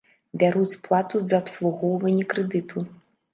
[0.43, 2.85] Бяруць плату за абслугоўванне крэдыту.